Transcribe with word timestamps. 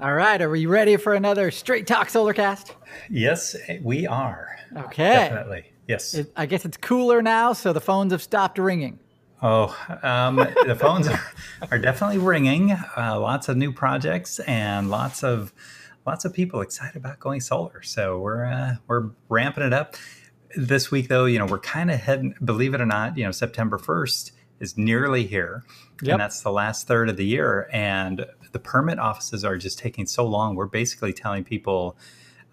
All 0.00 0.12
right, 0.14 0.40
are 0.42 0.50
we 0.50 0.66
ready 0.66 0.96
for 0.96 1.14
another 1.14 1.50
Straight 1.50 1.86
Talk 1.86 2.08
Solarcast? 2.08 2.72
Yes, 3.08 3.54
we 3.80 4.06
are. 4.06 4.56
Okay. 4.76 5.04
Definitely. 5.12 5.66
Yes. 5.86 6.14
It, 6.14 6.32
I 6.36 6.46
guess 6.46 6.64
it's 6.64 6.76
cooler 6.76 7.22
now, 7.22 7.52
so 7.52 7.72
the 7.72 7.80
phones 7.80 8.10
have 8.12 8.22
stopped 8.22 8.58
ringing. 8.58 8.98
Oh, 9.40 9.76
um, 10.02 10.36
the 10.66 10.76
phones 10.78 11.06
are, 11.06 11.20
are 11.70 11.78
definitely 11.78 12.18
ringing. 12.18 12.72
Uh, 12.72 13.20
lots 13.20 13.48
of 13.48 13.56
new 13.56 13.72
projects 13.72 14.40
and 14.40 14.90
lots 14.90 15.22
of 15.22 15.52
lots 16.06 16.24
of 16.24 16.32
people 16.34 16.60
excited 16.60 16.96
about 16.96 17.20
going 17.20 17.40
solar. 17.40 17.82
So 17.82 18.18
we're 18.18 18.46
uh, 18.46 18.76
we're 18.88 19.10
ramping 19.28 19.62
it 19.64 19.72
up. 19.72 19.94
This 20.56 20.90
week, 20.90 21.08
though, 21.08 21.24
you 21.26 21.38
know, 21.38 21.46
we're 21.46 21.58
kind 21.60 21.90
of 21.90 22.00
heading. 22.00 22.34
Believe 22.44 22.74
it 22.74 22.80
or 22.80 22.86
not, 22.86 23.16
you 23.16 23.24
know, 23.24 23.30
September 23.32 23.78
first 23.78 24.32
is 24.60 24.78
nearly 24.78 25.26
here, 25.26 25.64
Yep. 26.02 26.12
and 26.12 26.20
that's 26.20 26.40
the 26.40 26.50
last 26.52 26.86
third 26.88 27.08
of 27.08 27.16
the 27.16 27.26
year. 27.26 27.68
And 27.72 28.24
the 28.54 28.58
permit 28.58 28.98
offices 28.98 29.44
are 29.44 29.58
just 29.58 29.78
taking 29.78 30.06
so 30.06 30.24
long. 30.24 30.54
We're 30.54 30.66
basically 30.66 31.12
telling 31.12 31.44
people 31.44 31.98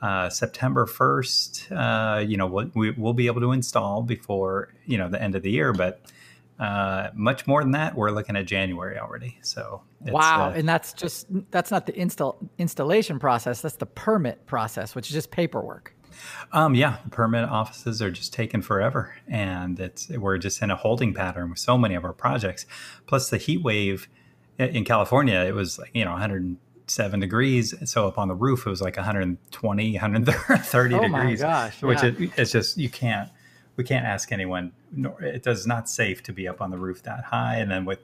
uh, 0.01 0.29
September 0.29 0.85
first. 0.85 1.71
Uh, 1.71 2.25
you 2.27 2.35
know, 2.35 2.47
we'll, 2.47 2.71
we, 2.73 2.91
we'll 2.91 3.13
be 3.13 3.27
able 3.27 3.39
to 3.39 3.53
install 3.53 4.01
before 4.01 4.73
you 4.85 4.97
know 4.97 5.07
the 5.07 5.21
end 5.21 5.35
of 5.35 5.43
the 5.43 5.51
year, 5.51 5.71
but. 5.71 6.01
Uh, 6.59 7.09
much 7.15 7.47
more 7.47 7.63
than 7.63 7.71
that, 7.71 7.95
we're 7.95 8.11
looking 8.11 8.35
at 8.35 8.45
January 8.45 8.99
already. 8.99 9.35
So 9.41 9.81
it's, 10.01 10.11
wow, 10.11 10.49
uh, 10.49 10.53
and 10.55 10.69
that's 10.69 10.93
just 10.93 11.25
that's 11.49 11.71
not 11.71 11.87
the 11.87 11.99
install 11.99 12.37
installation 12.59 13.17
process. 13.17 13.61
That's 13.61 13.77
the 13.77 13.87
permit 13.87 14.45
process, 14.45 14.93
which 14.93 15.07
is 15.07 15.13
just 15.13 15.31
paperwork. 15.31 15.95
Um, 16.51 16.75
yeah, 16.75 16.97
the 17.03 17.09
permit 17.09 17.45
offices 17.45 17.99
are 17.99 18.11
just 18.11 18.31
taking 18.31 18.61
forever, 18.61 19.15
and 19.27 19.79
it's 19.79 20.09
we're 20.09 20.37
just 20.37 20.61
in 20.61 20.69
a 20.69 20.75
holding 20.75 21.15
pattern 21.15 21.49
with 21.49 21.57
so 21.57 21.79
many 21.79 21.95
of 21.95 22.05
our 22.05 22.13
projects. 22.13 22.67
Plus, 23.07 23.31
the 23.31 23.37
heat 23.37 23.63
wave 23.63 24.07
in 24.57 24.85
California, 24.85 25.39
it 25.47 25.53
was 25.55 25.79
like 25.79 25.91
you 25.93 26.05
know 26.05 26.11
107 26.11 27.19
degrees. 27.19 27.73
So 27.89 28.07
up 28.07 28.17
on 28.17 28.27
the 28.27 28.35
roof, 28.35 28.65
it 28.65 28.69
was 28.69 28.81
like 28.81 28.95
120, 28.97 29.91
130 29.93 30.95
Oh 30.95 31.07
my 31.07 31.19
degrees. 31.21 31.41
gosh, 31.41 31.81
Which 31.81 32.03
yeah. 32.03 32.09
it, 32.09 32.31
it's 32.37 32.51
just 32.51 32.77
you 32.77 32.89
can't. 32.89 33.29
We 33.77 33.83
can't 33.85 34.05
ask 34.05 34.31
anyone. 34.31 34.73
nor- 34.91 35.21
It 35.23 35.43
does 35.43 35.65
not 35.65 35.89
safe 35.89 36.21
to 36.23 36.33
be 36.33 36.47
up 36.47 36.61
on 36.61 36.69
the 36.71 36.77
roof 36.77 37.01
that 37.03 37.23
high, 37.25 37.55
and 37.55 37.71
then 37.71 37.85
with 37.85 37.99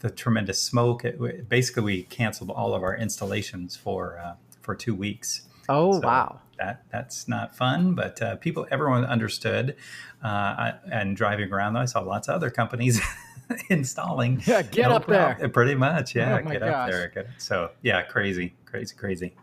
the 0.00 0.10
tremendous 0.10 0.62
smoke, 0.62 1.04
it, 1.04 1.48
basically 1.48 1.82
we 1.82 2.02
canceled 2.04 2.50
all 2.50 2.72
of 2.74 2.82
our 2.84 2.96
installations 2.96 3.76
for 3.76 4.18
uh, 4.18 4.34
for 4.62 4.74
two 4.76 4.94
weeks. 4.94 5.42
Oh 5.68 5.94
So 6.00 6.06
wow. 6.06 6.40
That 6.58 6.82
that's 6.90 7.28
not 7.28 7.54
fun, 7.54 7.94
but 7.94 8.20
uh, 8.22 8.36
people, 8.36 8.66
everyone 8.70 9.04
understood. 9.04 9.76
Uh, 10.24 10.26
I- 10.26 10.74
and 10.90 11.16
driving 11.16 11.52
around, 11.52 11.74
though, 11.74 11.80
I 11.80 11.84
saw 11.84 12.00
lots 12.00 12.28
of 12.28 12.34
other 12.36 12.50
companies 12.50 13.00
installing. 13.70 14.42
Yeah, 14.46 14.62
get 14.62 14.90
up 14.90 15.06
there. 15.06 15.48
Pretty 15.52 15.74
much, 15.74 16.14
yeah. 16.14 16.40
Oh 16.44 16.48
get 16.48 16.60
gosh. 16.60 16.92
up 16.92 17.14
there. 17.14 17.34
So 17.38 17.70
yeah, 17.82 18.02
crazy, 18.02 18.54
crazy, 18.64 18.94
crazy. 18.94 19.34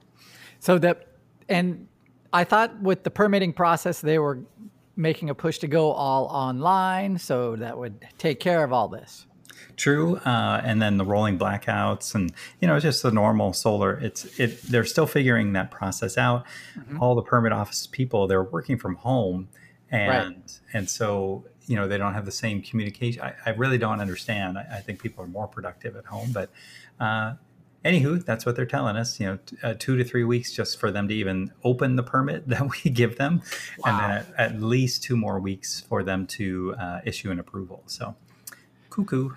So 0.60 0.78
that 0.80 1.08
and 1.50 1.88
I 2.34 2.44
thought 2.44 2.80
with 2.82 3.04
the 3.04 3.12
permitting 3.12 3.54
process 3.54 4.02
they 4.02 4.20
were 4.20 4.40
making 4.96 5.30
a 5.30 5.36
push 5.36 5.60
to 5.60 5.68
go 5.68 5.92
all 5.92 6.26
online, 6.26 7.18
so 7.18 7.56
that 7.58 7.78
would 7.78 8.06
take 8.18 8.40
care 8.40 8.64
of 8.64 8.72
all 8.72 8.88
this. 8.88 9.26
True, 9.78 10.18
uh, 10.18 10.62
and 10.64 10.82
then 10.82 10.98
the 10.98 11.06
rolling 11.06 11.38
blackouts, 11.38 12.16
and 12.16 12.32
you 12.62 12.68
know, 12.68 12.80
just 12.80 13.04
the 13.04 13.12
normal 13.12 13.54
solar. 13.54 13.98
It's 14.00 14.40
it. 14.40 14.62
They're 14.64 14.86
still 14.86 15.08
figuring 15.08 15.54
that 15.54 15.72
process 15.72 16.18
out. 16.18 16.46
Mm-hmm. 16.78 17.02
All 17.02 17.16
the 17.16 17.22
permit 17.22 17.52
office 17.52 17.88
people, 17.88 18.28
they're 18.28 18.44
working 18.44 18.78
from 18.78 18.96
home, 18.96 19.50
and 19.92 20.60
and 20.74 20.90
so 20.90 21.46
you 21.68 21.76
know 21.76 21.88
they 21.88 21.98
don't 21.98 22.14
have 22.14 22.26
the 22.26 22.32
same 22.32 22.62
communication. 22.62 23.22
I, 23.22 23.34
I 23.46 23.50
really 23.52 23.78
don't 23.78 24.00
understand. 24.00 24.58
I, 24.58 24.66
I 24.78 24.80
think 24.82 25.02
people 25.02 25.24
are 25.24 25.28
more 25.28 25.48
productive 25.48 25.96
at 25.96 26.06
home, 26.06 26.32
but 26.32 26.50
uh, 27.00 27.34
anywho, 27.84 28.24
that's 28.24 28.46
what 28.46 28.56
they're 28.56 28.66
telling 28.66 28.96
us. 28.98 29.20
You 29.20 29.26
know, 29.28 29.40
t- 29.46 29.58
uh, 29.64 29.74
two 29.78 29.96
to 29.98 30.04
three 30.04 30.24
weeks 30.24 30.54
just 30.54 30.80
for 30.80 30.92
them 30.92 31.08
to 31.08 31.14
even 31.14 31.52
open 31.64 31.96
the 31.96 32.04
permit 32.04 32.48
that 32.50 32.62
we 32.84 32.90
give 32.92 33.18
them, 33.18 33.42
and 33.86 34.00
then 34.00 34.12
at, 34.12 34.34
at 34.38 34.62
least 34.62 35.04
two 35.04 35.18
more 35.18 35.40
weeks 35.40 35.82
for 35.82 36.04
them 36.04 36.28
to 36.28 36.76
uh, 36.80 37.02
issue 37.06 37.32
an 37.32 37.40
approval. 37.40 37.84
So, 37.88 38.16
cuckoo. 38.90 39.32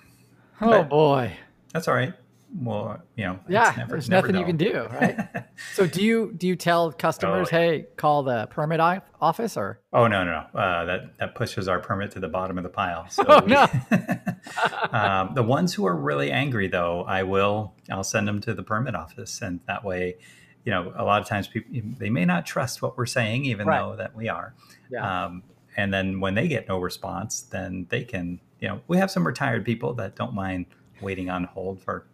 Oh 0.60 0.70
But- 0.70 0.88
boy. 0.88 1.36
That's 1.72 1.86
all 1.86 1.94
right. 1.94 2.14
Well, 2.56 3.02
you 3.14 3.24
know, 3.26 3.32
it's 3.42 3.50
Yeah, 3.50 3.74
never- 3.76 3.90
there's 3.90 4.08
never 4.08 4.28
nothing 4.32 4.40
you 4.40 4.46
can 4.46 4.56
do, 4.56 4.86
right? 5.00 5.44
so 5.74 5.86
do 5.86 6.02
you 6.02 6.32
do 6.36 6.46
you 6.48 6.56
tell 6.56 6.90
customers, 6.92 7.48
Oh, 7.52 7.56
hey, 7.56 7.86
call 7.96 8.22
the 8.22 8.46
permit 8.46 8.80
office 9.20 9.56
or 9.56 9.80
Oh 9.92 10.06
no, 10.06 10.24
no, 10.24 10.46
no. 10.54 10.58
Uh, 10.58 10.84
that 10.86 11.18
that 11.18 11.34
pushes 11.34 11.68
our 11.68 11.78
permit 11.78 12.10
to 12.12 12.20
the 12.20 12.28
bottom 12.28 12.56
of 12.56 12.64
the 12.64 12.70
pile. 12.70 13.06
So 13.10 13.24
Oh, 13.28 13.40
we- 13.44 13.52
no. 13.52 13.66
um, 14.92 15.34
the 15.34 15.42
ones 15.42 15.74
who 15.74 15.86
are 15.86 15.94
really 15.96 16.30
angry, 16.30 16.68
though, 16.68 17.04
I 17.04 17.22
will. 17.22 17.74
I'll 17.90 18.04
send 18.04 18.26
them 18.28 18.40
to 18.42 18.54
the 18.54 18.62
permit 18.62 18.94
office, 18.94 19.42
and 19.42 19.60
that 19.66 19.84
way, 19.84 20.16
you 20.64 20.72
know, 20.72 20.92
a 20.96 21.04
lot 21.04 21.20
of 21.20 21.28
times 21.28 21.48
people 21.48 21.70
they 21.98 22.10
may 22.10 22.24
not 22.24 22.46
trust 22.46 22.82
what 22.82 22.96
we're 22.96 23.06
saying, 23.06 23.44
even 23.44 23.66
Right. 23.66 23.78
though 23.80 23.96
that 23.96 24.14
we 24.16 24.28
are. 24.28 24.54
Yeah. 24.90 25.24
Um, 25.26 25.42
and 25.76 25.92
then 25.92 26.20
when 26.20 26.34
they 26.34 26.48
get 26.48 26.66
no 26.68 26.78
response, 26.78 27.42
then 27.42 27.86
they 27.90 28.04
can, 28.04 28.40
you 28.58 28.68
know, 28.68 28.80
we 28.88 28.96
have 28.96 29.10
some 29.10 29.26
retired 29.26 29.64
people 29.64 29.94
that 29.94 30.16
don't 30.16 30.34
mind 30.34 30.66
waiting 31.00 31.30
on 31.30 31.44
hold 31.44 31.80
for 31.80 32.06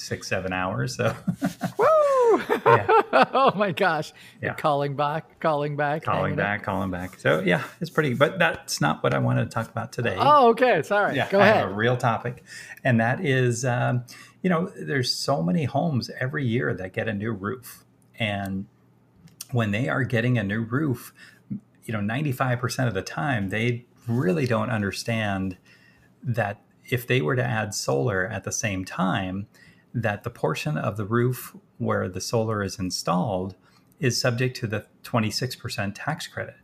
six, 0.00 0.28
seven 0.28 0.52
hours. 0.52 0.96
So 0.96 1.14
Woo! 1.78 2.42
Yeah. 2.64 2.86
oh 3.32 3.52
my 3.56 3.72
gosh. 3.72 4.12
Yeah. 4.42 4.54
calling 4.54 4.96
back, 4.96 5.40
calling 5.40 5.76
back, 5.76 6.02
calling 6.04 6.22
hanging 6.22 6.40
up. 6.40 6.44
back, 6.46 6.62
calling 6.62 6.90
back. 6.90 7.18
So 7.18 7.40
yeah, 7.40 7.62
it's 7.80 7.90
pretty. 7.90 8.14
But 8.14 8.38
that's 8.38 8.80
not 8.80 9.02
what 9.02 9.14
I 9.14 9.18
wanted 9.18 9.44
to 9.44 9.50
talk 9.50 9.68
about 9.70 9.92
today. 9.92 10.16
Oh, 10.18 10.48
okay. 10.50 10.82
Sorry. 10.82 11.16
yeah, 11.16 11.28
Go 11.30 11.40
I 11.40 11.46
ahead. 11.48 11.56
have 11.62 11.70
a 11.70 11.74
real 11.74 11.96
topic, 11.96 12.44
and 12.84 13.00
that 13.00 13.24
is, 13.24 13.64
um, 13.64 14.04
you 14.42 14.50
know, 14.50 14.70
there's 14.80 15.12
so 15.12 15.42
many 15.42 15.64
homes 15.64 16.10
every 16.20 16.46
year 16.46 16.72
that 16.74 16.92
get 16.92 17.08
a 17.08 17.12
new 17.14 17.32
roof, 17.32 17.84
and 18.18 18.66
when 19.52 19.70
they 19.72 19.88
are 19.88 20.04
getting 20.04 20.38
a 20.38 20.44
new 20.44 20.60
roof, 20.62 21.12
you 21.84 21.92
know, 21.92 21.98
95% 22.00 22.86
of 22.86 22.94
the 22.94 23.02
time 23.02 23.48
they 23.48 23.84
really 24.06 24.46
don't 24.46 24.70
understand 24.70 25.56
that 26.22 26.62
if 26.88 27.06
they 27.06 27.20
were 27.20 27.34
to 27.36 27.42
add 27.44 27.74
solar 27.74 28.26
at 28.26 28.44
the 28.44 28.52
same 28.52 28.84
time, 28.84 29.46
that 29.94 30.22
the 30.22 30.30
portion 30.30 30.76
of 30.78 30.96
the 30.96 31.04
roof 31.04 31.56
where 31.78 32.08
the 32.08 32.20
solar 32.20 32.62
is 32.62 32.78
installed 32.78 33.54
is 33.98 34.20
subject 34.20 34.56
to 34.58 34.66
the 34.66 34.86
26% 35.02 35.92
tax 35.94 36.26
credit. 36.26 36.54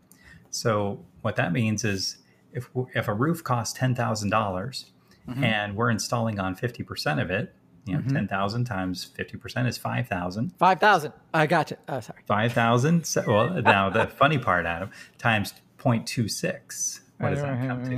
So 0.50 1.04
what 1.22 1.36
that 1.36 1.53
means 1.53 1.84
is 1.84 2.18
if 2.53 2.71
if 2.95 3.09
a 3.09 3.12
roof 3.15 3.45
costs 3.45 3.78
ten 3.78 3.95
thousand 3.95 4.30
dollars 4.30 4.86
Mhm. 5.28 5.42
and 5.42 5.77
we're 5.77 5.91
installing 5.91 6.39
on 6.39 6.54
fifty 6.54 6.83
percent 6.83 7.21
of 7.21 7.30
it, 7.30 7.54
you 7.84 7.95
know, 7.95 8.01
Mhm. 8.01 8.12
ten 8.12 8.28
thousand 8.28 8.65
times 8.65 9.04
fifty 9.04 9.36
percent 9.36 9.66
is 9.68 9.77
five 9.77 10.06
thousand. 10.09 10.53
5,000. 10.59 11.12
I 11.34 11.47
got 11.47 11.71
you. 11.72 11.77
Oh, 11.89 12.01
sorry. 12.01 12.21
Five 12.27 12.53
thousand. 12.53 13.04
So, 13.06 13.24
well, 13.27 13.60
now 13.62 13.91
the 13.91 14.06
funny 14.06 14.39
part, 14.39 14.65
Adam, 14.66 14.91
times 15.18 15.53
0.26. 15.78 17.01
What 17.18 17.30
does 17.30 17.41
that 17.42 17.66
come 17.66 17.84
to? 17.84 17.97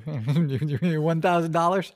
$1,000? 0.98 1.92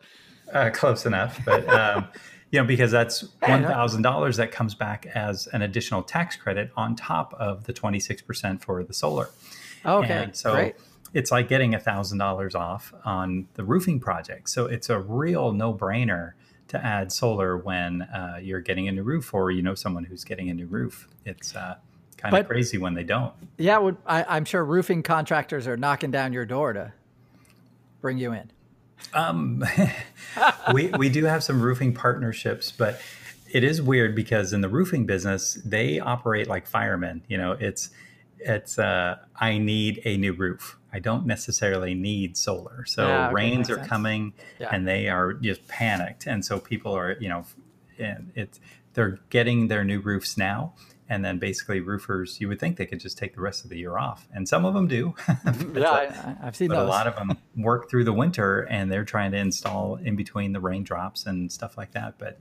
Uh, 0.52 0.70
close 0.70 1.06
enough, 1.06 1.40
but 1.44 1.66
um, 1.68 2.06
you 2.54 2.60
know, 2.60 2.66
because 2.66 2.92
that's 2.92 3.24
one 3.40 3.64
thousand 3.64 4.02
dollars 4.02 4.36
that 4.36 4.52
comes 4.52 4.76
back 4.76 5.06
as 5.12 5.48
an 5.48 5.62
additional 5.62 6.04
tax 6.04 6.36
credit 6.36 6.70
on 6.76 6.94
top 6.94 7.34
of 7.34 7.64
the 7.64 7.72
twenty 7.72 7.98
six 7.98 8.22
percent 8.22 8.62
for 8.62 8.84
the 8.84 8.94
solar. 8.94 9.28
Okay. 9.84 10.12
And 10.12 10.36
so 10.36 10.52
great. 10.52 10.76
it's 11.12 11.32
like 11.32 11.48
getting 11.48 11.74
a 11.74 11.80
thousand 11.80 12.18
dollars 12.18 12.54
off 12.54 12.94
on 13.04 13.48
the 13.54 13.64
roofing 13.64 13.98
project. 13.98 14.48
So 14.50 14.66
it's 14.66 14.88
a 14.88 15.00
real 15.00 15.50
no 15.50 15.74
brainer 15.74 16.34
to 16.68 16.82
add 16.82 17.10
solar 17.10 17.56
when 17.56 18.02
uh, 18.02 18.38
you're 18.40 18.60
getting 18.60 18.86
a 18.86 18.92
new 18.92 19.02
roof 19.02 19.34
or 19.34 19.50
you 19.50 19.60
know 19.60 19.74
someone 19.74 20.04
who's 20.04 20.22
getting 20.22 20.48
a 20.48 20.54
new 20.54 20.66
roof. 20.66 21.08
It's 21.24 21.56
uh, 21.56 21.78
kind 22.18 22.36
of 22.36 22.46
crazy 22.46 22.78
when 22.78 22.94
they 22.94 23.02
don't. 23.02 23.34
Yeah, 23.58 23.78
would, 23.78 23.96
I, 24.06 24.22
I'm 24.28 24.44
sure 24.44 24.64
roofing 24.64 25.02
contractors 25.02 25.66
are 25.66 25.76
knocking 25.76 26.12
down 26.12 26.32
your 26.32 26.46
door 26.46 26.72
to 26.72 26.92
bring 28.00 28.16
you 28.16 28.32
in. 28.32 28.52
Um, 29.12 29.64
we 30.74 30.88
we 30.88 31.08
do 31.08 31.24
have 31.24 31.44
some 31.44 31.60
roofing 31.60 31.94
partnerships, 31.94 32.72
but 32.72 33.00
it 33.52 33.62
is 33.64 33.80
weird 33.80 34.14
because 34.16 34.52
in 34.52 34.60
the 34.60 34.68
roofing 34.68 35.06
business, 35.06 35.54
they 35.64 36.00
operate 36.00 36.48
like 36.48 36.66
firemen. 36.66 37.22
You 37.28 37.38
know, 37.38 37.52
it's 37.52 37.90
it's 38.38 38.78
uh, 38.78 39.18
I 39.36 39.58
need 39.58 40.02
a 40.04 40.16
new 40.16 40.32
roof. 40.32 40.78
I 40.92 40.98
don't 41.00 41.26
necessarily 41.26 41.94
need 41.94 42.36
solar. 42.36 42.84
So 42.86 43.06
Yeah, 43.06 43.26
okay, 43.26 43.34
rains 43.34 43.70
are 43.70 43.76
sense. 43.76 43.88
coming, 43.88 44.32
Yeah. 44.60 44.68
and 44.72 44.86
they 44.86 45.08
are 45.08 45.32
just 45.32 45.66
panicked, 45.68 46.26
and 46.26 46.44
so 46.44 46.58
people 46.58 46.92
are 46.96 47.16
you 47.20 47.28
know, 47.28 47.44
and 47.98 48.32
it's 48.34 48.60
they're 48.94 49.18
getting 49.30 49.68
their 49.68 49.84
new 49.84 50.00
roofs 50.00 50.36
now. 50.38 50.74
And 51.08 51.22
then 51.22 51.38
basically 51.38 51.80
roofers, 51.80 52.40
you 52.40 52.48
would 52.48 52.58
think 52.58 52.78
they 52.78 52.86
could 52.86 53.00
just 53.00 53.18
take 53.18 53.34
the 53.34 53.42
rest 53.42 53.62
of 53.62 53.68
the 53.70 53.76
year 53.76 53.98
off, 53.98 54.26
and 54.32 54.48
some 54.48 54.64
of 54.64 54.72
them 54.72 54.88
do. 54.88 55.14
Yeah, 55.74 55.90
uh, 55.90 55.92
I, 55.92 56.04
I- 56.04 56.36
I've 56.44 56.56
seen 56.56 56.68
but 56.68 56.76
those. 56.76 56.86
a 56.86 56.90
lot 56.90 57.06
of 57.06 57.14
them 57.16 57.36
work 57.56 57.90
through 57.90 58.04
the 58.04 58.12
winter 58.12 58.60
and 58.62 58.90
they're 58.90 59.04
trying 59.04 59.32
to 59.32 59.36
install 59.38 59.96
in 59.96 60.16
between 60.16 60.52
the 60.52 60.60
raindrops 60.60 61.26
and 61.26 61.52
stuff 61.52 61.76
like 61.76 61.92
that. 61.92 62.14
But 62.18 62.40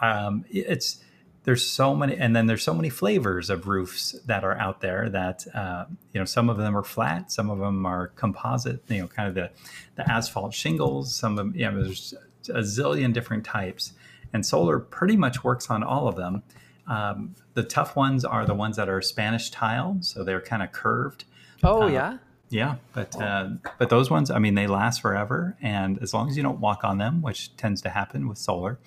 um, 0.00 0.44
it's 0.50 1.02
there's 1.44 1.64
so 1.66 1.94
many 1.94 2.16
and 2.16 2.34
then 2.34 2.46
there's 2.46 2.62
so 2.64 2.74
many 2.74 2.90
flavors 2.90 3.48
of 3.48 3.66
roofs 3.68 4.12
that 4.26 4.42
are 4.44 4.58
out 4.58 4.80
there 4.80 5.08
that 5.08 5.44
uh, 5.54 5.84
you 6.12 6.18
know 6.20 6.24
some 6.24 6.50
of 6.50 6.56
them 6.58 6.76
are 6.76 6.82
flat 6.82 7.32
some 7.32 7.48
of 7.48 7.58
them 7.58 7.86
are 7.86 8.08
composite 8.08 8.82
you 8.88 9.00
know 9.00 9.06
kind 9.08 9.26
of 9.28 9.34
the 9.34 9.50
the 9.96 10.10
asphalt 10.10 10.52
shingles 10.52 11.14
some 11.14 11.32
of 11.32 11.36
them 11.38 11.52
you 11.56 11.70
know 11.70 11.82
there's 11.82 12.12
a 12.48 12.60
zillion 12.60 13.12
different 13.12 13.44
types. 13.44 13.92
And 14.32 14.44
solar 14.46 14.78
pretty 14.78 15.16
much 15.16 15.42
works 15.42 15.70
on 15.70 15.82
all 15.82 16.06
of 16.08 16.14
them 16.16 16.42
um, 16.86 17.34
the 17.54 17.62
tough 17.62 17.96
ones 17.96 18.24
are 18.24 18.44
the 18.46 18.54
ones 18.54 18.76
that 18.76 18.88
are 18.88 19.00
spanish 19.02 19.50
tile 19.50 19.98
so 20.00 20.24
they're 20.24 20.40
kind 20.40 20.62
of 20.62 20.72
curved 20.72 21.24
oh 21.62 21.82
uh, 21.82 21.86
yeah. 21.86 22.18
yeah, 22.50 22.76
but 22.94 23.20
uh, 23.20 23.50
but 23.78 23.90
those 23.90 24.10
ones, 24.10 24.28
I 24.30 24.38
mean, 24.40 24.54
they 24.56 24.66
last 24.66 25.00
forever, 25.00 25.56
and 25.62 25.98
as 26.02 26.12
long 26.12 26.28
as 26.28 26.36
you 26.36 26.42
don't 26.42 26.58
walk 26.58 26.82
on 26.82 26.98
them, 26.98 27.22
which 27.22 27.56
tends 27.56 27.80
to 27.82 27.90
happen 27.90 28.28
with 28.28 28.38
solar. 28.38 28.80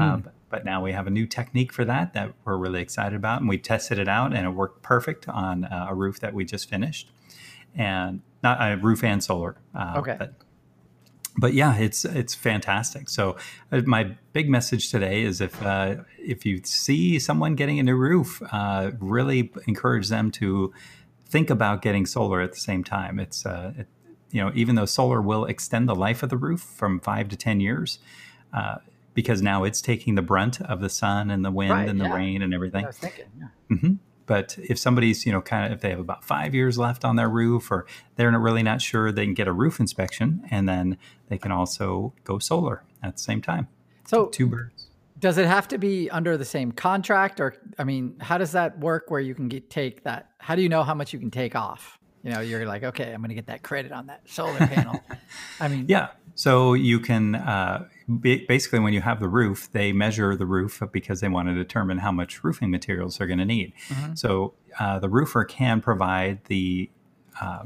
Uh, 0.00 0.16
but, 0.16 0.34
but 0.48 0.64
now 0.64 0.82
we 0.82 0.90
have 0.92 1.06
a 1.06 1.10
new 1.10 1.26
technique 1.26 1.72
for 1.72 1.84
that 1.84 2.12
that 2.14 2.32
we're 2.44 2.56
really 2.56 2.80
excited 2.80 3.14
about, 3.14 3.40
and 3.40 3.48
we 3.48 3.56
tested 3.58 3.98
it 4.00 4.08
out, 4.08 4.34
and 4.34 4.44
it 4.46 4.50
worked 4.50 4.82
perfect 4.82 5.28
on 5.28 5.64
uh, 5.64 5.86
a 5.90 5.94
roof 5.94 6.18
that 6.20 6.34
we 6.34 6.44
just 6.44 6.68
finished, 6.68 7.10
and 7.76 8.20
not 8.42 8.58
a 8.60 8.76
roof 8.76 9.04
and 9.04 9.22
solar. 9.22 9.56
Uh, 9.74 9.94
Okay. 9.98 10.16
But, 10.18 10.34
but 11.36 11.54
yeah, 11.54 11.76
it's 11.76 12.04
it's 12.04 12.34
fantastic. 12.34 13.08
So 13.08 13.36
uh, 13.72 13.82
my 13.86 14.16
big 14.32 14.48
message 14.48 14.90
today 14.90 15.22
is 15.22 15.40
if 15.40 15.60
uh, 15.62 15.96
if 16.18 16.46
you 16.46 16.60
see 16.64 17.18
someone 17.18 17.54
getting 17.54 17.78
a 17.78 17.82
new 17.82 17.96
roof, 17.96 18.42
uh, 18.52 18.92
really 19.00 19.52
encourage 19.66 20.08
them 20.08 20.30
to 20.32 20.72
think 21.26 21.50
about 21.50 21.82
getting 21.82 22.06
solar 22.06 22.40
at 22.40 22.52
the 22.52 22.60
same 22.60 22.84
time. 22.84 23.18
It's 23.18 23.44
uh, 23.44 23.72
it, 23.78 23.86
you 24.30 24.40
know 24.40 24.52
even 24.54 24.74
though 24.76 24.86
solar 24.86 25.20
will 25.20 25.44
extend 25.44 25.88
the 25.88 25.94
life 25.94 26.22
of 26.22 26.28
the 26.30 26.36
roof 26.36 26.60
from 26.60 27.00
five 27.00 27.28
to 27.30 27.36
ten 27.36 27.60
years. 27.60 27.98
Uh, 28.52 28.76
because 29.14 29.40
now 29.40 29.62
it's 29.62 29.80
taking 29.80 30.16
the 30.16 30.22
brunt 30.22 30.60
of 30.60 30.80
the 30.80 30.88
sun 30.88 31.30
and 31.30 31.44
the 31.44 31.50
wind 31.50 31.70
Right, 31.70 31.88
and 31.88 32.00
the 32.00 32.04
yeah. 32.04 32.14
rain 32.16 32.42
and 32.42 32.52
everything. 32.52 32.84
I 32.84 32.88
was 32.88 32.98
thinking. 32.98 33.26
Yeah. 33.38 33.76
hmm 33.76 33.94
But 34.26 34.56
if 34.58 34.78
somebody's, 34.78 35.26
you 35.26 35.32
know, 35.32 35.40
kind 35.40 35.66
of, 35.66 35.72
if 35.72 35.80
they 35.80 35.90
have 35.90 35.98
about 35.98 36.24
five 36.24 36.54
years 36.54 36.78
left 36.78 37.04
on 37.04 37.16
their 37.16 37.28
roof 37.28 37.70
or 37.70 37.86
they're 38.16 38.30
not 38.30 38.40
really 38.40 38.62
not 38.62 38.80
sure, 38.80 39.12
they 39.12 39.24
can 39.24 39.34
get 39.34 39.48
a 39.48 39.52
roof 39.52 39.80
inspection 39.80 40.46
and 40.50 40.68
then 40.68 40.96
they 41.28 41.38
can 41.38 41.52
also 41.52 42.14
go 42.24 42.38
solar 42.38 42.84
at 43.02 43.16
the 43.16 43.22
same 43.22 43.42
time. 43.42 43.68
So 44.06 44.26
Two 44.26 44.46
birds. 44.46 44.86
Does 45.18 45.38
it 45.38 45.46
have 45.46 45.68
to 45.68 45.78
be 45.78 46.10
under 46.10 46.36
the 46.36 46.44
same 46.44 46.72
contract, 46.72 47.40
or 47.40 47.56
I 47.78 47.84
mean, 47.84 48.16
how 48.20 48.36
does 48.36 48.52
that 48.52 48.78
work? 48.78 49.10
Where 49.10 49.20
you 49.20 49.34
can 49.34 49.48
get, 49.48 49.70
take 49.70 50.02
that? 50.02 50.30
How 50.38 50.54
do 50.54 50.60
you 50.60 50.68
know 50.68 50.82
how 50.82 50.92
much 50.92 51.12
you 51.12 51.18
can 51.18 51.30
take 51.30 51.54
off? 51.54 51.98
You 52.22 52.32
know, 52.32 52.40
you're 52.40 52.66
like, 52.66 52.82
okay, 52.82 53.12
I'm 53.12 53.20
going 53.20 53.28
to 53.28 53.34
get 53.34 53.46
that 53.46 53.62
credit 53.62 53.92
on 53.92 54.06
that 54.08 54.22
solar 54.28 54.58
panel. 54.58 55.00
I 55.60 55.68
mean, 55.68 55.86
Yeah. 55.88 56.08
So 56.34 56.74
you 56.74 56.98
can 57.00 57.36
uh, 57.36 57.86
ba- 58.08 58.40
basically, 58.48 58.80
when 58.80 58.92
you 58.92 59.00
have 59.00 59.20
the 59.20 59.28
roof, 59.28 59.70
they 59.72 59.92
measure 59.92 60.34
the 60.36 60.46
roof 60.46 60.82
because 60.92 61.20
they 61.20 61.28
want 61.28 61.48
to 61.48 61.54
determine 61.54 61.98
how 61.98 62.12
much 62.12 62.42
roofing 62.42 62.70
materials 62.70 63.18
they're 63.18 63.26
going 63.26 63.38
to 63.38 63.44
need. 63.44 63.72
So 64.14 64.54
uh, 64.78 64.98
the 64.98 65.08
roofer 65.08 65.44
can 65.44 65.80
provide 65.80 66.44
the 66.46 66.90
uh, 67.40 67.64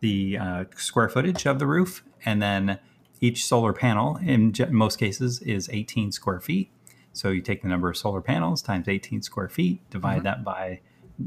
the 0.00 0.38
uh, 0.38 0.64
square 0.76 1.08
footage 1.08 1.46
of 1.46 1.58
the 1.58 1.66
roof, 1.66 2.04
and 2.24 2.42
then 2.42 2.78
each 3.20 3.44
solar 3.44 3.72
panel, 3.72 4.16
in 4.18 4.52
most 4.70 4.96
cases, 4.98 5.40
is 5.42 5.68
18 5.72 6.12
square 6.12 6.40
feet. 6.40 6.70
So 7.12 7.30
you 7.30 7.40
take 7.40 7.62
the 7.62 7.68
number 7.68 7.88
of 7.88 7.96
solar 7.96 8.20
panels 8.20 8.60
times 8.60 8.88
18 8.88 9.22
square 9.22 9.48
feet, 9.48 9.88
divide 9.88 10.24
that 10.24 10.44
by 10.44 10.80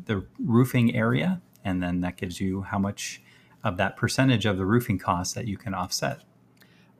the 0.06 0.26
roofing 0.38 0.94
area, 0.96 1.42
and 1.64 1.82
then 1.82 2.02
that 2.02 2.18
gives 2.18 2.40
you 2.42 2.64
how 2.64 2.78
much 2.78 3.22
of 3.64 3.78
that 3.78 3.98
percentage 3.98 4.46
of 4.46 4.58
the 4.58 4.66
roofing 4.66 5.00
cost 5.00 5.34
that 5.36 5.48
you 5.48 5.58
can 5.58 5.74
offset. 5.74 6.22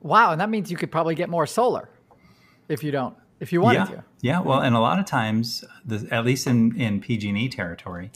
Wow, 0.00 0.32
and 0.32 0.40
that 0.40 0.50
means 0.50 0.70
you 0.70 0.76
could 0.76 0.90
probably 0.90 1.14
get 1.14 1.28
more 1.28 1.46
solar 1.46 1.88
if 2.68 2.82
you 2.82 2.90
don't, 2.90 3.16
if 3.40 3.52
you 3.52 3.60
wanted 3.60 3.78
yeah, 3.78 3.84
to. 3.84 4.04
yeah. 4.20 4.40
Well, 4.40 4.60
and 4.60 4.74
a 4.74 4.80
lot 4.80 4.98
of 4.98 5.06
times, 5.06 5.64
the, 5.84 6.06
at 6.10 6.24
least 6.24 6.46
in 6.46 6.78
in 6.80 7.00
PG&E 7.00 7.48
territory, 7.48 8.10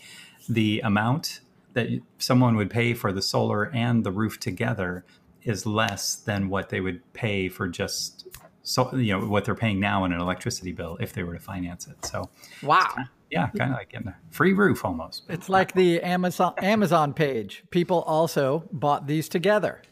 the 0.48 0.80
amount 0.80 1.40
that 1.74 1.88
someone 2.18 2.56
would 2.56 2.70
pay 2.70 2.94
for 2.94 3.12
the 3.12 3.22
solar 3.22 3.64
and 3.74 4.04
the 4.04 4.10
roof 4.10 4.38
together 4.38 5.04
is 5.42 5.66
less 5.66 6.14
than 6.14 6.48
what 6.48 6.68
they 6.68 6.80
would 6.80 7.12
pay 7.12 7.48
for 7.48 7.66
just 7.66 8.26
so 8.62 8.94
you 8.94 9.18
know 9.18 9.26
what 9.26 9.44
they're 9.44 9.54
paying 9.54 9.80
now 9.80 10.04
in 10.04 10.12
an 10.12 10.20
electricity 10.20 10.72
bill 10.72 10.96
if 11.00 11.12
they 11.12 11.22
were 11.22 11.34
to 11.34 11.40
finance 11.40 11.86
it. 11.88 12.04
So 12.04 12.30
Wow, 12.62 12.94
yeah, 13.30 13.48
kind 13.48 13.72
of 13.72 13.78
like 13.78 13.90
getting 13.90 14.08
a 14.08 14.16
free 14.30 14.52
roof 14.52 14.84
almost. 14.84 15.24
it's 15.28 15.48
like 15.48 15.72
the 15.72 16.00
Amazon 16.02 16.54
Amazon 16.58 17.12
page. 17.12 17.64
People 17.70 18.02
also 18.02 18.68
bought 18.72 19.06
these 19.06 19.28
together. 19.28 19.82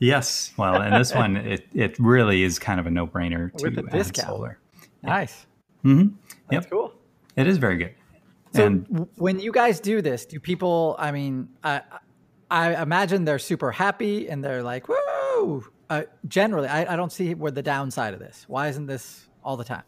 Yes. 0.00 0.52
Well, 0.56 0.80
and 0.80 0.96
this 0.96 1.14
one 1.14 1.36
it 1.54 1.68
it 1.74 1.98
really 1.98 2.42
is 2.42 2.58
kind 2.58 2.80
of 2.80 2.86
a 2.86 2.90
no 2.90 3.06
brainer 3.06 3.54
to 3.58 3.62
With 3.62 3.76
the 3.76 3.84
add 3.84 3.90
discount. 3.92 4.28
solar. 4.28 4.58
Nice. 5.02 5.46
Mm-hmm. 5.84 6.14
That's 6.50 6.64
Yep. 6.64 6.70
cool. 6.70 6.92
It 7.36 7.46
is 7.46 7.58
very 7.58 7.76
good. 7.76 7.94
So 8.52 8.66
and 8.66 9.08
when 9.16 9.38
you 9.38 9.52
guys 9.52 9.78
do 9.78 10.02
this, 10.02 10.26
do 10.26 10.40
people? 10.40 10.96
I 10.98 11.12
mean, 11.12 11.48
I 11.62 11.82
I 12.50 12.82
imagine 12.82 13.24
they're 13.24 13.38
super 13.38 13.70
happy 13.70 14.28
and 14.28 14.42
they're 14.42 14.62
like, 14.62 14.88
"Woo!" 14.88 15.64
Uh, 15.88 16.02
generally, 16.26 16.66
I, 16.66 16.92
I 16.94 16.96
don't 16.96 17.12
see 17.12 17.34
where 17.34 17.52
the 17.52 17.62
downside 17.62 18.12
of 18.14 18.20
this. 18.20 18.44
Why 18.48 18.68
isn't 18.68 18.86
this 18.86 19.28
all 19.44 19.56
the 19.56 19.64
time? 19.64 19.84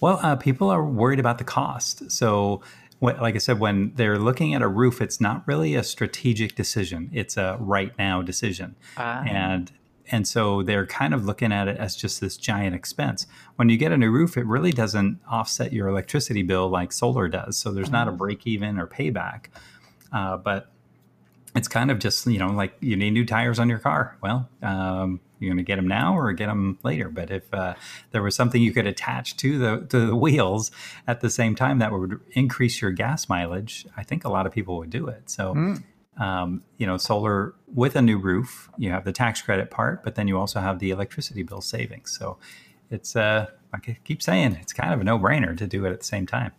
Well, 0.00 0.18
uh, 0.22 0.36
people 0.36 0.70
are 0.70 0.84
worried 0.84 1.20
about 1.20 1.38
the 1.38 1.44
cost. 1.44 2.10
So, 2.10 2.62
like 3.00 3.34
I 3.34 3.38
said, 3.38 3.60
when 3.60 3.92
they're 3.94 4.18
looking 4.18 4.54
at 4.54 4.62
a 4.62 4.68
roof, 4.68 5.00
it's 5.00 5.20
not 5.20 5.46
really 5.46 5.74
a 5.74 5.82
strategic 5.82 6.54
decision; 6.54 7.10
it's 7.12 7.36
a 7.36 7.56
right 7.60 7.92
now 7.98 8.22
decision, 8.22 8.74
Ah. 8.96 9.22
and 9.26 9.72
and 10.08 10.26
so 10.26 10.62
they're 10.62 10.86
kind 10.86 11.12
of 11.12 11.24
looking 11.24 11.52
at 11.52 11.66
it 11.66 11.76
as 11.78 11.96
just 11.96 12.20
this 12.20 12.36
giant 12.36 12.76
expense. 12.76 13.26
When 13.56 13.68
you 13.68 13.76
get 13.76 13.90
a 13.90 13.96
new 13.96 14.10
roof, 14.10 14.36
it 14.36 14.46
really 14.46 14.70
doesn't 14.70 15.18
offset 15.28 15.72
your 15.72 15.88
electricity 15.88 16.42
bill 16.44 16.68
like 16.68 16.92
solar 16.92 17.26
does. 17.28 17.56
So 17.56 17.72
there's 17.72 17.90
not 17.90 18.06
a 18.06 18.12
break 18.12 18.46
even 18.46 18.78
or 18.78 18.86
payback, 18.86 19.46
uh, 20.12 20.36
but 20.36 20.70
it's 21.56 21.68
kind 21.68 21.90
of 21.90 21.98
just 21.98 22.26
you 22.26 22.38
know 22.38 22.48
like 22.48 22.76
you 22.80 22.96
need 22.96 23.10
new 23.10 23.24
tires 23.24 23.58
on 23.58 23.68
your 23.68 23.78
car. 23.78 24.16
Well, 24.22 24.48
um, 24.62 25.20
you're 25.38 25.50
going 25.50 25.58
to 25.58 25.64
get 25.64 25.76
them 25.76 25.88
now 25.88 26.16
or 26.16 26.32
get 26.32 26.46
them 26.46 26.78
later. 26.82 27.08
But 27.08 27.30
if 27.30 27.52
uh, 27.52 27.74
there 28.10 28.22
was 28.22 28.34
something 28.34 28.60
you 28.60 28.72
could 28.72 28.86
attach 28.86 29.36
to 29.38 29.58
the 29.58 29.86
to 29.88 30.06
the 30.06 30.16
wheels 30.16 30.70
at 31.06 31.20
the 31.20 31.30
same 31.30 31.54
time 31.54 31.78
that 31.78 31.92
would 31.92 32.20
increase 32.32 32.80
your 32.80 32.90
gas 32.90 33.28
mileage, 33.28 33.86
I 33.96 34.02
think 34.02 34.24
a 34.24 34.28
lot 34.28 34.46
of 34.46 34.52
people 34.52 34.76
would 34.78 34.90
do 34.90 35.08
it. 35.08 35.30
So. 35.30 35.76
Um, 36.18 36.62
you 36.78 36.86
know, 36.86 36.96
solar 36.96 37.54
with 37.74 37.94
a 37.94 38.00
new 38.00 38.16
roof, 38.16 38.70
you 38.78 38.90
have 38.90 39.04
the 39.04 39.12
tax 39.12 39.42
credit 39.42 39.70
part, 39.70 40.02
but 40.02 40.14
then 40.14 40.26
you 40.26 40.38
also 40.38 40.60
have 40.60 40.78
the 40.78 40.88
electricity 40.88 41.42
bill 41.42 41.60
savings. 41.60 42.16
So 42.18 42.38
it's, 42.90 43.14
uh, 43.14 43.48
like 43.70 43.86
I 43.86 43.98
keep 44.02 44.22
saying, 44.22 44.56
it's 44.58 44.72
kind 44.72 44.94
of 44.94 45.02
a 45.02 45.04
no 45.04 45.18
brainer 45.18 45.54
to 45.58 45.66
do 45.66 45.84
it 45.84 45.90
at 45.90 45.98
the 45.98 46.06
same 46.06 46.26
time. 46.26 46.52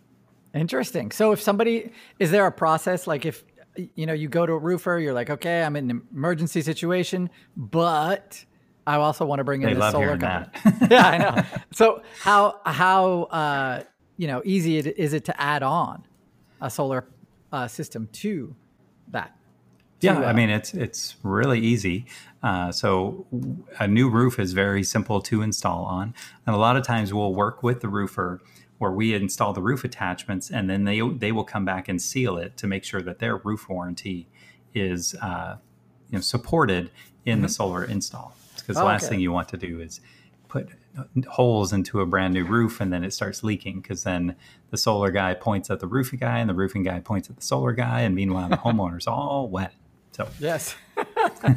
Interesting. 0.54 1.10
So 1.10 1.32
if 1.32 1.42
somebody 1.42 1.90
is 2.18 2.30
there 2.30 2.46
a 2.46 2.52
process 2.52 3.06
like 3.06 3.26
if 3.26 3.44
you 3.94 4.06
know 4.06 4.12
you 4.12 4.28
go 4.28 4.46
to 4.46 4.52
a 4.52 4.58
roofer, 4.58 4.98
you're 4.98 5.12
like, 5.12 5.30
okay, 5.30 5.62
I'm 5.62 5.76
in 5.76 5.90
an 5.90 6.02
emergency 6.12 6.62
situation, 6.62 7.30
but 7.56 8.44
I 8.86 8.96
also 8.96 9.26
want 9.26 9.40
to 9.40 9.44
bring 9.44 9.62
in 9.62 9.68
They 9.68 9.74
this 9.74 9.92
solar 9.92 10.16
company. 10.16 10.86
yeah, 10.90 11.06
I 11.06 11.18
know. 11.18 11.42
So 11.72 12.02
how 12.20 12.60
how 12.64 13.22
uh, 13.24 13.82
you 14.16 14.26
know 14.26 14.42
easy 14.44 14.78
it, 14.78 14.98
is 14.98 15.12
it 15.12 15.24
to 15.26 15.40
add 15.40 15.62
on 15.62 16.04
a 16.60 16.70
solar 16.70 17.06
uh, 17.52 17.68
system 17.68 18.08
to 18.14 18.56
that? 19.08 19.36
Yeah, 20.00 20.20
to, 20.20 20.26
I 20.26 20.30
uh, 20.30 20.34
mean 20.34 20.50
it's 20.50 20.74
it's 20.74 21.16
really 21.22 21.60
easy. 21.60 22.06
Uh, 22.42 22.72
so 22.72 23.26
a 23.78 23.86
new 23.86 24.08
roof 24.08 24.38
is 24.38 24.52
very 24.52 24.82
simple 24.82 25.20
to 25.22 25.42
install 25.42 25.84
on, 25.84 26.14
and 26.46 26.56
a 26.56 26.58
lot 26.58 26.76
of 26.76 26.84
times 26.84 27.12
we'll 27.12 27.34
work 27.34 27.62
with 27.62 27.80
the 27.80 27.88
roofer 27.88 28.40
where 28.78 28.90
we 28.92 29.14
install 29.14 29.52
the 29.52 29.60
roof 29.62 29.84
attachments, 29.84 30.50
and 30.50 30.70
then 30.70 30.84
they 30.84 31.00
they 31.00 31.32
will 31.32 31.44
come 31.44 31.64
back 31.64 31.88
and 31.88 32.00
seal 32.00 32.36
it 32.36 32.56
to 32.58 32.66
make 32.66 32.84
sure 32.84 33.02
that 33.02 33.18
their 33.18 33.36
roof 33.36 33.68
warranty 33.68 34.28
is 34.74 35.14
uh, 35.22 35.56
you 36.10 36.18
know 36.18 36.22
supported 36.22 36.90
in 37.24 37.42
the 37.42 37.48
solar 37.48 37.84
install. 37.84 38.34
Because 38.56 38.76
the 38.76 38.82
Oh, 38.82 38.86
last 38.86 39.04
okay. 39.04 39.10
thing 39.10 39.20
you 39.20 39.32
want 39.32 39.48
to 39.50 39.56
do 39.56 39.80
is 39.80 40.00
put 40.48 40.68
holes 41.28 41.72
into 41.72 42.00
a 42.00 42.06
brand 42.06 42.34
new 42.34 42.44
roof 42.44 42.80
and 42.80 42.92
then 42.92 43.04
it 43.04 43.12
starts 43.12 43.44
leaking 43.44 43.80
because 43.80 44.02
then 44.02 44.34
the 44.70 44.76
solar 44.76 45.10
guy 45.10 45.32
points 45.34 45.70
at 45.70 45.78
the 45.78 45.86
roofing 45.86 46.18
guy 46.18 46.38
and 46.38 46.48
the 46.50 46.54
roofing 46.54 46.82
guy 46.82 46.98
points 47.00 47.28
at 47.30 47.36
the 47.36 47.42
solar 47.42 47.72
guy 47.72 48.00
and 48.00 48.14
meanwhile 48.14 48.48
the 48.48 48.56
homeowner's 48.56 49.06
all 49.14 49.48
wet 49.48 49.74
so 50.12 50.26
Yes. 50.40 50.74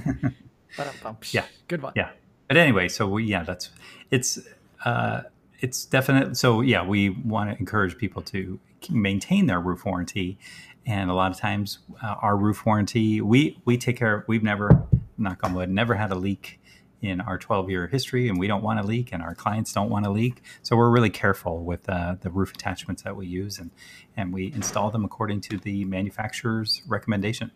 Yeah. 1.31 1.45
Good 1.67 1.81
one. 1.81 1.93
yeah 1.95 2.09
but 2.47 2.57
anyway, 2.57 2.89
so 2.89 3.07
we 3.07 3.23
yeah, 3.23 3.43
that's 3.43 3.69
it's 4.09 4.37
uh, 4.83 5.21
it's 5.61 5.85
definite. 5.85 6.35
So 6.37 6.61
yeah, 6.61 6.85
we 6.85 7.09
want 7.09 7.49
to 7.51 7.57
encourage 7.57 7.97
people 7.97 8.21
to 8.23 8.59
maintain 8.89 9.45
their 9.47 9.59
roof 9.59 9.85
warranty, 9.85 10.37
and 10.85 11.09
a 11.09 11.13
lot 11.13 11.31
of 11.31 11.37
times 11.37 11.79
uh, 12.03 12.15
our 12.21 12.35
roof 12.35 12.65
warranty 12.65 13.21
we 13.21 13.61
we 13.65 13.77
take 13.77 13.97
care. 13.97 14.15
Of, 14.17 14.23
We've 14.27 14.43
never 14.43 14.83
knock 15.17 15.39
on 15.43 15.53
wood 15.53 15.69
never 15.69 15.95
had 15.95 16.11
a 16.11 16.15
leak 16.15 16.59
in 17.01 17.21
our 17.21 17.37
12 17.37 17.69
year 17.69 17.87
history 17.87 18.27
and 18.27 18.39
we 18.39 18.47
don't 18.47 18.61
want 18.63 18.79
to 18.79 18.85
leak 18.85 19.09
and 19.11 19.21
our 19.23 19.33
clients 19.35 19.71
don't 19.73 19.89
want 19.89 20.03
to 20.05 20.11
leak 20.11 20.41
so 20.63 20.75
we're 20.75 20.89
really 20.89 21.09
careful 21.09 21.63
with 21.63 21.87
uh, 21.89 22.15
the 22.21 22.29
roof 22.29 22.51
attachments 22.53 23.01
that 23.03 23.15
we 23.15 23.25
use 23.27 23.57
and 23.59 23.69
and 24.17 24.31
we 24.33 24.51
install 24.53 24.89
them 24.91 25.03
according 25.05 25.39
to 25.41 25.57
the 25.59 25.85
manufacturer's 25.85 26.81
recommendation 26.87 27.51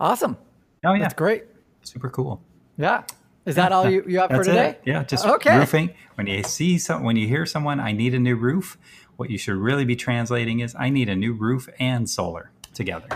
Awesome. 0.00 0.36
oh 0.84 0.92
yeah 0.94 1.00
That's 1.02 1.14
great. 1.14 1.44
super 1.82 2.08
cool 2.10 2.40
Yeah. 2.78 3.04
Is 3.46 3.54
that 3.54 3.72
all 3.72 3.88
you, 3.88 4.04
you 4.06 4.18
have 4.18 4.30
for 4.30 4.42
today? 4.44 4.70
it. 4.70 4.82
Yeah, 4.84 5.04
just 5.04 5.24
Okay. 5.24 5.56
roofing. 5.56 5.94
When 6.16 6.26
you 6.26 6.42
see 6.42 6.78
some, 6.78 7.04
when 7.04 7.16
you 7.16 7.28
hear 7.28 7.46
someone, 7.46 7.78
I 7.80 7.92
need 7.92 8.12
a 8.14 8.18
new 8.18 8.34
roof. 8.36 8.76
What 9.16 9.30
you 9.30 9.38
should 9.38 9.56
really 9.56 9.84
be 9.84 9.96
translating 9.96 10.60
is, 10.60 10.74
I 10.78 10.90
need 10.90 11.08
a 11.08 11.16
new 11.16 11.32
roof 11.32 11.68
and 11.78 12.10
solar 12.10 12.50
together. 12.74 13.06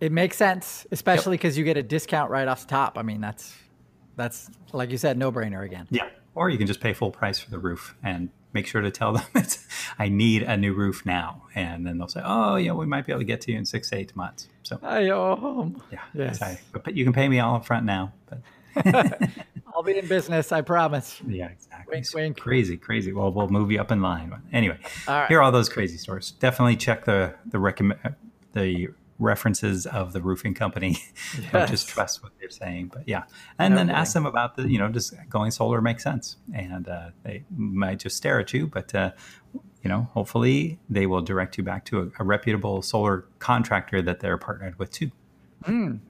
It 0.00 0.12
makes 0.12 0.36
sense, 0.36 0.86
especially 0.90 1.36
because 1.36 1.58
you 1.58 1.64
get 1.64 1.76
a 1.76 1.82
discount 1.82 2.30
right 2.30 2.48
off 2.48 2.62
the 2.62 2.68
top. 2.68 2.96
I 2.98 3.02
mean, 3.02 3.20
that's 3.20 3.54
that's 4.16 4.48
like 4.72 4.90
you 4.90 4.96
said, 4.98 5.18
no 5.18 5.30
brainer 5.30 5.64
again. 5.64 5.86
Yeah, 5.90 6.08
or 6.34 6.48
you 6.50 6.58
can 6.58 6.66
just 6.66 6.80
pay 6.80 6.92
full 6.94 7.10
price 7.10 7.38
for 7.38 7.50
the 7.50 7.58
roof 7.58 7.94
and 8.02 8.30
make 8.52 8.66
sure 8.66 8.80
to 8.80 8.90
tell 8.90 9.12
them 9.14 9.24
it's, 9.34 9.66
I 9.98 10.08
need 10.08 10.42
a 10.44 10.56
new 10.56 10.72
roof 10.72 11.04
now, 11.04 11.42
and 11.54 11.86
then 11.86 11.98
they'll 11.98 12.08
say, 12.08 12.22
oh 12.24 12.56
yeah, 12.56 12.72
we 12.72 12.86
might 12.86 13.06
be 13.06 13.12
able 13.12 13.20
to 13.20 13.24
get 13.24 13.40
to 13.42 13.52
you 13.52 13.58
in 13.58 13.64
six 13.66 13.90
to 13.90 13.96
eight 13.96 14.14
months. 14.16 14.48
So 14.62 14.78
I 14.82 15.08
um, 15.10 15.82
yeah, 15.92 15.98
Yes. 16.14 16.38
sorry. 16.38 16.58
but 16.72 16.94
you 16.94 17.04
can 17.04 17.12
pay 17.12 17.28
me 17.28 17.40
all 17.40 17.56
up 17.56 17.66
front 17.66 17.84
now. 17.84 18.12
I'll 19.74 19.82
be 19.82 19.98
in 19.98 20.06
business. 20.08 20.50
I 20.52 20.60
promise. 20.62 21.20
Yeah, 21.26 21.48
exactly. 21.48 21.96
Wink, 21.96 22.06
wink. 22.14 22.40
Crazy, 22.40 22.76
crazy. 22.76 23.12
Well, 23.12 23.30
we'll 23.32 23.48
move 23.48 23.70
you 23.70 23.80
up 23.80 23.92
in 23.92 24.02
line. 24.02 24.34
Anyway, 24.52 24.78
All 25.06 25.20
right. 25.20 25.28
here 25.28 25.38
are 25.38 25.42
all 25.42 25.52
those 25.52 25.68
crazy 25.68 25.96
stories. 25.98 26.32
Definitely 26.32 26.76
check 26.76 27.04
the 27.04 27.34
the 27.46 27.58
recommend 27.58 28.00
the 28.54 28.88
references 29.20 29.84
of 29.86 30.12
the 30.12 30.20
roofing 30.22 30.54
company. 30.54 30.96
Don't 31.52 31.68
just 31.68 31.88
trust 31.88 32.22
what 32.22 32.32
they're 32.40 32.50
saying. 32.50 32.90
But 32.92 33.08
yeah, 33.08 33.24
and 33.58 33.76
then 33.76 33.86
Totally. 33.86 34.00
ask 34.00 34.14
them 34.14 34.26
about 34.26 34.56
the 34.56 34.68
you 34.68 34.78
know 34.78 34.88
just 34.88 35.14
going 35.28 35.50
solar 35.50 35.80
makes 35.80 36.02
sense, 36.02 36.36
and 36.54 36.88
uh, 36.88 37.10
they 37.24 37.44
might 37.56 37.98
just 37.98 38.16
stare 38.16 38.40
at 38.40 38.52
you, 38.52 38.66
but. 38.66 38.94
Uh, 38.94 39.10
you 39.80 39.88
know, 39.88 40.08
hopefully 40.12 40.80
they 40.90 41.06
will 41.06 41.22
direct 41.22 41.56
you 41.56 41.62
back 41.62 41.84
to 41.84 42.00
a, 42.00 42.22
a 42.22 42.24
reputable 42.24 42.82
solar 42.82 43.26
contractor 43.38 44.02
that 44.02 44.18
they're 44.18 44.36
partnered 44.36 44.76
with 44.76 44.90
too. 44.90 45.12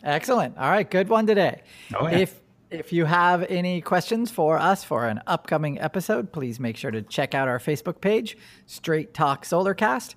Excellent. 0.02 0.56
All 0.56 0.70
right, 0.70 0.90
good 0.90 1.08
one 1.10 1.26
today. 1.26 1.62
Oh, 1.94 2.08
yeah. 2.08 2.18
If 2.18 2.40
if 2.70 2.92
you 2.92 3.06
have 3.06 3.44
any 3.44 3.80
questions 3.80 4.30
for 4.30 4.58
us 4.58 4.84
for 4.84 5.06
an 5.06 5.22
upcoming 5.26 5.80
episode, 5.80 6.32
please 6.32 6.60
make 6.60 6.76
sure 6.76 6.90
to 6.90 7.02
check 7.02 7.34
out 7.34 7.48
our 7.48 7.58
Facebook 7.58 8.00
page, 8.00 8.36
Straight 8.66 9.14
Talk 9.14 9.44
Solarcast. 9.44 10.14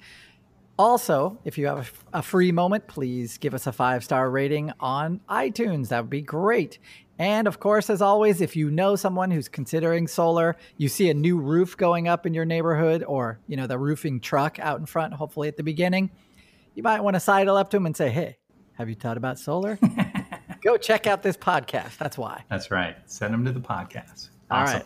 Also, 0.78 1.40
if 1.46 1.58
you 1.58 1.68
have 1.68 1.92
a, 2.12 2.22
free 2.22 2.52
moment, 2.52 2.88
please 2.88 3.38
give 3.38 3.54
us 3.54 3.68
a 3.68 3.72
five 3.72 4.04
star 4.04 4.30
rating 4.30 4.72
on 4.80 5.22
iTunes. 5.30 5.90
That 5.90 6.02
would 6.02 6.10
be 6.10 6.22
great. 6.22 6.80
And 7.20 7.48
of 7.48 7.60
course, 7.60 7.90
as 7.90 8.02
always, 8.02 8.42
if 8.42 8.56
you 8.56 8.72
know 8.72 8.96
someone 8.96 9.30
who's 9.30 9.48
considering 9.48 10.08
solar, 10.08 10.58
you 10.78 10.90
see 10.90 11.10
a 11.10 11.14
new 11.14 11.40
roof 11.40 11.78
going 11.78 12.08
up 12.08 12.26
in 12.26 12.34
your 12.34 12.46
neighborhood, 12.46 13.04
or 13.04 13.40
you 13.48 13.58
know 13.58 13.68
the 13.68 13.78
roofing 13.78 14.20
truck 14.20 14.58
out 14.60 14.80
in 14.80 14.88
front, 14.88 15.14
hopefully 15.14 15.48
at 15.48 15.56
the 15.56 15.64
beginning, 15.64 16.10
you 16.74 16.82
might 16.82 17.02
want 17.02 17.14
to 17.14 17.20
sidle 17.20 17.58
up 17.58 17.70
to 17.70 17.78
them 17.78 17.86
and 17.86 17.96
say, 17.96 18.10
"Hey, 18.10 18.38
have 18.74 18.90
you 18.90 18.96
thought 18.96 19.18
about 19.18 19.38
solar? 19.38 19.78
Go 20.64 20.78
check 20.78 21.08
out 21.08 21.24
this 21.24 21.38
podcast. 21.38 21.98
That's 21.98 22.18
why." 22.18 22.44
That's 22.50 22.72
right. 22.72 22.96
Send 23.06 23.34
them 23.34 23.44
to 23.46 23.52
the 23.52 23.60
podcast. 23.60 24.30
All 24.50 24.62
Awesome. 24.64 24.78
right. 24.78 24.86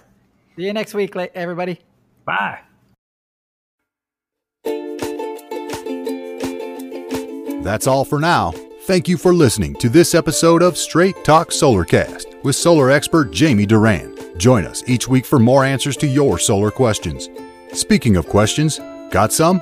See 0.56 0.64
you 0.64 0.74
next 0.74 0.94
week, 0.94 1.16
everybody. 1.16 1.80
Bye. 2.26 2.60
That's 7.64 7.88
all 7.88 8.06
for 8.06 8.20
now. 8.20 8.52
Thank 8.84 9.08
you 9.08 9.18
for 9.18 9.34
listening 9.34 9.74
to 9.76 9.90
this 9.90 10.14
episode 10.14 10.62
of 10.62 10.78
Straight 10.78 11.24
Talk 11.24 11.50
Solarcast 11.50 12.44
with 12.44 12.56
solar 12.56 12.92
expert 12.92 13.32
Jamie 13.32 13.66
Duran. 13.66 14.16
Join 14.38 14.66
us 14.66 14.84
each 14.88 15.08
week 15.08 15.26
for 15.26 15.40
more 15.40 15.66
answers 15.66 15.98
to 15.98 16.08
your 16.08 16.38
solar 16.38 16.70
questions. 16.70 17.30
Speaking 17.74 18.16
of 18.18 18.28
questions, 18.28 18.80
got 19.10 19.34
some? 19.34 19.62